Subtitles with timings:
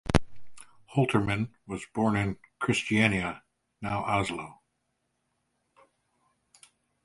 [0.95, 3.41] Holtermann was born in Kristiania
[3.83, 4.63] (now Oslo).